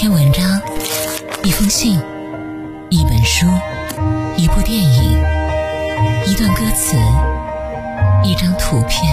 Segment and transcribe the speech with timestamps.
[0.00, 0.62] 篇文章，
[1.42, 1.98] 一封信，
[2.88, 3.48] 一本书，
[4.36, 5.18] 一部电影，
[6.24, 6.96] 一段歌词，
[8.22, 9.12] 一张图片。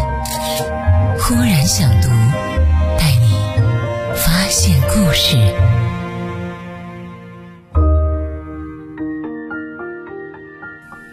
[1.17, 2.09] 忽然想读，
[2.99, 3.35] 带你
[4.13, 5.35] 发现故事。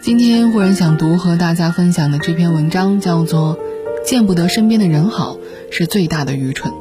[0.03, 3.57] 今天忽然想读和大家分享的这篇文章叫做
[4.05, 5.37] 《见不得身边的人好
[5.71, 6.71] 是最大的愚蠢》。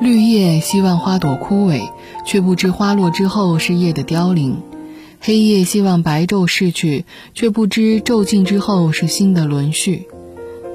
[0.00, 1.80] 绿叶希望花朵枯萎，
[2.26, 4.56] 却不知花落之后是叶的凋零；
[5.20, 10.08] 黑夜希望白昼逝去，却不知昼尽之后是新的轮序。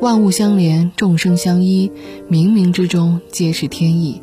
[0.01, 1.91] 万物相连，众生相依，
[2.29, 4.21] 冥冥之中皆是天意。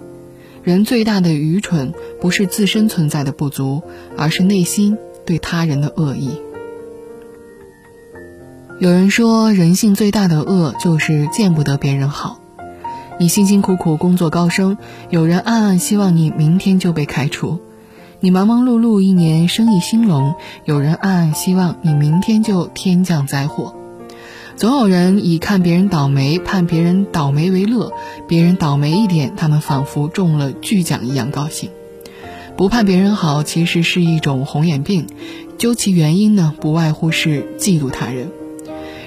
[0.62, 3.83] 人最大的愚蠢，不是自身存在的不足，
[4.16, 6.30] 而是内心对他人的恶意。
[8.80, 12.41] 有人说，人性最大的恶就是见不得别人好。
[13.19, 14.77] 你辛辛苦苦工作高升，
[15.09, 17.61] 有人暗暗希望你明天就被开除；
[18.20, 20.35] 你忙忙碌碌一年，生意兴隆，
[20.66, 23.74] 有人暗暗希望你明天就天降灾祸。
[24.57, 27.91] 总有人以看别人倒霉、盼别人倒霉为乐，
[28.29, 31.71] 别人倒霉一点，他们仿佛中了巨奖一样高兴。
[32.54, 35.07] 不盼别人好，其实是一种红眼病，
[35.57, 38.30] 究其原因呢，不外乎是嫉妒他人。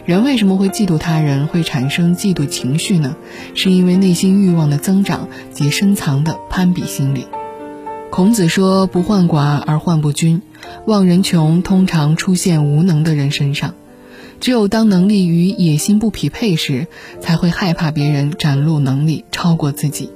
[0.10, 3.16] 人为什么会嫉妒他人，会产生嫉妒情绪呢？
[3.54, 7.28] 是因为内心欲望的增长及深藏的攀比心理。
[8.10, 10.42] 孔子说：“不患寡而患不均，
[10.88, 13.76] 望人穷通常出现无能的人身上。
[14.40, 16.88] 只有当能力与野心不匹配时，
[17.22, 20.10] 才会害怕别人展露能力超过自己。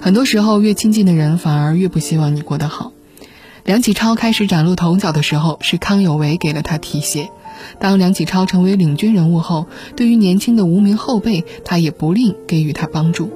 [0.00, 2.90] 很多时候，越亲近的人反而越不希望你过得好。
[3.62, 7.30] 梁启超开始崭露头角的时候，是康有为给了他提携。”
[7.78, 9.66] 当梁启超成为领军人物后，
[9.96, 13.30] 对于年轻的无名后辈，他也不吝给予他帮助。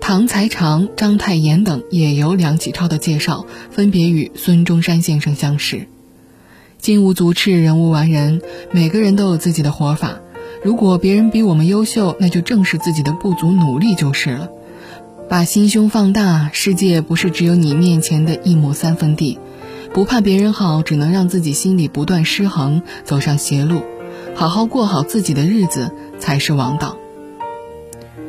[0.00, 5.88] 唐才常、章太炎等也由梁启超的介绍，分别与孙中山先生相识。
[6.78, 10.20] 金无足赤，人无完人，每个人都有自己的活法。
[10.62, 14.48] 如果别人比我们优秀，那就正视自己的不足，努力就是了。
[15.28, 19.38] 把心胸放大，世界不是只有你面前的一亩三分地。
[19.96, 23.80] 不怕别人好，只能让自己心里不断失衡，走上邪路。
[24.34, 26.98] 好好过好自己的日子才是王道。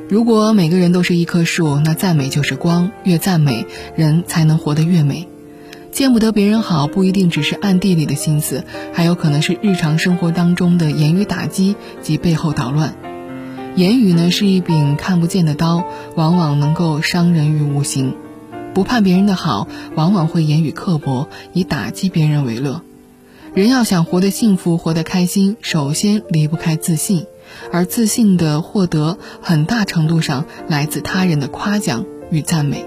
[0.07, 3.66] 如果每个人都是一棵树，那赞美就是光，越赞美
[3.97, 5.28] 人才能活得越美。
[5.91, 8.63] 见不得别人好，不一定只是暗地里的心思，
[8.94, 12.95] 还有可能是日常生活当中的言语打击及背后捣乱。
[13.75, 15.84] 言语呢，是一柄看不见的刀，
[16.16, 18.16] 往往能够伤人于无形。
[18.77, 22.83] 不盼别人的好，往往会言语刻薄，以打击别人为乐。
[23.55, 27.25] 人要想活得幸福、活得开心，首先离不开自信，
[27.71, 32.85] 而自信的获得，很大程度上来自他人的夸奖与赞美。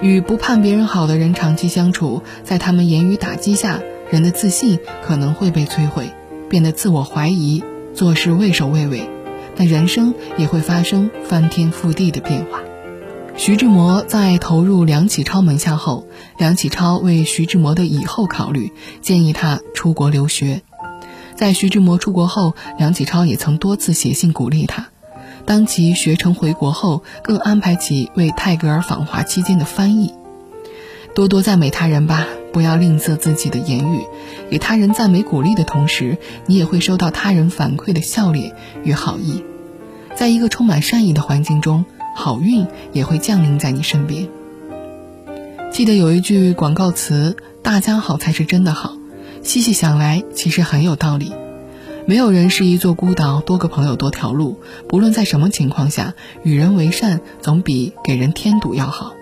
[0.00, 3.80] 与不盼别人好的人长期相处，在他们言语打击下，
[4.12, 6.12] 人的自信可能会被摧毁，
[6.48, 9.10] 变得自我怀疑，做事畏首畏尾，
[9.56, 12.60] 那人生也会发生翻天覆地的变化。
[13.36, 16.06] 徐志摩在投入梁启超门下后，
[16.38, 18.72] 梁启超为徐志摩的以后考虑，
[19.02, 20.62] 建议他出国留学。
[21.34, 24.86] 在徐志摩出国后，梁启超也曾多次写信鼓励他。
[25.44, 30.14] 当其学成回国后，更安排其为泰戈尔访华期间的翻译。
[31.14, 34.04] 多多赞美他人吧，不要吝啬自己的言语。
[34.48, 39.44] 给他人赞美鼓励的同时，你也会收到他人反馈的笑脸与好意。
[40.14, 41.84] 在一个充满善意的环境中。
[42.14, 44.28] 好运也会降临在你身边。
[45.72, 48.96] 记得有一句广告词：“大家好才是真的好。”
[49.42, 51.32] 细细想来，其实很有道理。
[52.06, 54.60] 没有人是一座孤岛，多个朋友多条路。
[54.88, 59.14] 不论在什么情况下，与人为善总比给人添堵要好。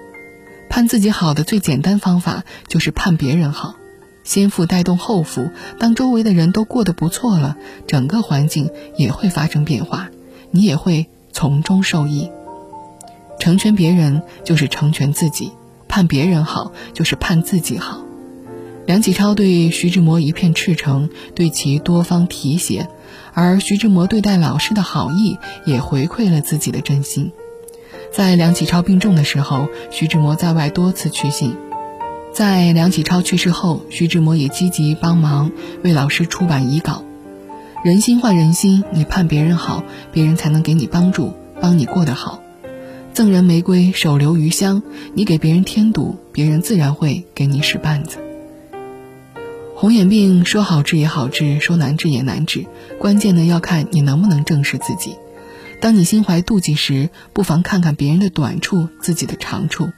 [0.69, 3.77] 盼自己好的最简单方法，就是盼别人好。
[4.25, 10.11] 先富带动后富，当周围的人都过得不错了，整个环境也会发生变化，
[10.51, 12.31] 你也会从中受益。
[13.43, 15.51] 成全别人就是成全自己，
[15.89, 17.99] 盼别人好就是盼自己好。
[18.87, 22.87] 梁启超对徐志摩一片赤诚，对其多方提携，
[23.35, 27.33] 而徐志摩对待老师的好意也回馈了自己的真心。
[28.13, 31.57] 在梁启超病重的时候，徐志摩在外多次去信；
[32.33, 35.51] 在梁启超去世后，徐志摩也积极帮忙
[35.83, 37.03] 为老师出版遗稿。
[37.83, 42.39] 人心换人心，你盼别人好，别人才能给你帮助，帮你过得好。
[43.15, 44.83] 赠人玫瑰，手留余香。
[45.13, 48.17] 你给别人添堵，别人自然会给你使绊子。
[49.77, 52.65] 红眼病说好治也好治，说难治也难治，
[52.99, 55.17] 关键呢要看你能不能正视自己。
[55.79, 59.91] 当你心怀妒忌时，不妨看看别人的短处，自己的长处。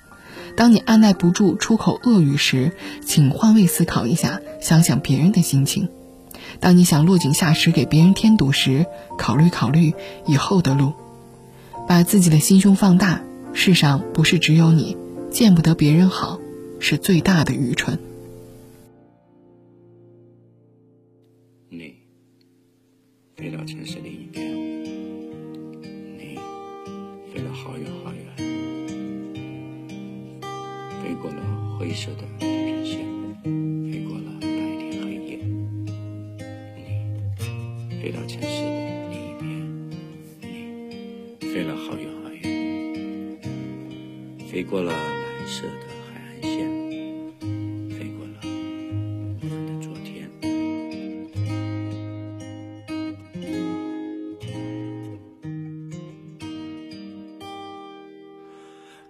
[0.56, 2.72] 当你按耐不住出口恶语时，
[3.05, 5.87] 请换位思考一下，想想别人的心情；
[6.58, 9.94] 当你想落井下石给别人添堵时，考虑考虑
[10.26, 10.94] 以后的路。
[11.86, 13.22] 把自己的心胸放大，
[13.52, 14.96] 世上不是只有你，
[15.31, 16.40] 见不得别人好，
[16.81, 17.98] 是最大的愚蠢。
[21.69, 21.94] 你
[23.36, 24.44] 飞到城市另一边，
[26.19, 26.38] 你
[27.32, 28.25] 飞了好远好远，
[31.02, 32.25] 飞过了灰色的
[44.64, 46.52] 过了蓝色的海岸线，
[47.90, 50.31] 飞过了我们的昨天。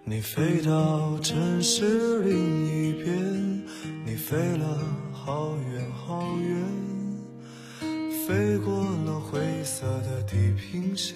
[0.03, 2.29] 你飞到城市另
[2.67, 3.65] 一边，
[4.05, 4.79] 你飞了
[5.11, 6.53] 好远好远，
[8.27, 11.15] 飞过了灰色的地平线，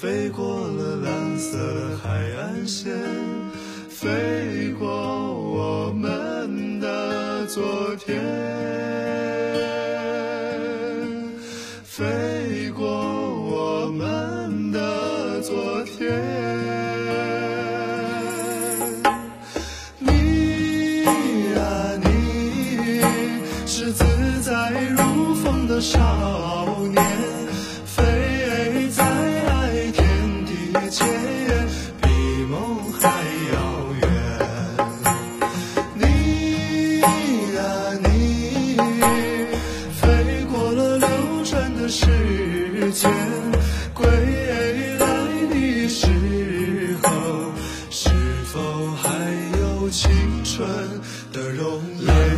[0.00, 1.58] 飞过了蓝色
[2.02, 2.08] 海
[2.40, 2.90] 岸线，
[3.90, 7.62] 飞过我们的昨
[7.96, 8.18] 天，
[11.84, 16.18] 飞过我们的昨天。
[19.98, 21.02] 你
[21.52, 21.60] 呀，
[22.02, 23.02] 你
[23.66, 25.98] 是自在如风的少
[26.88, 27.04] 年，
[50.60, 50.68] 春
[51.32, 52.29] 的容颜？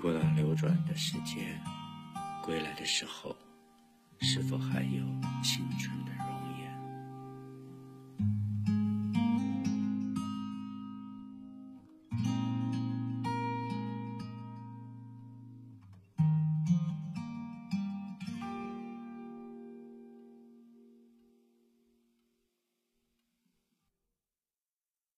[0.00, 1.60] 不断流转的时间
[2.42, 3.36] 归来的时候
[4.20, 5.04] 是否还有
[5.42, 5.76] 新的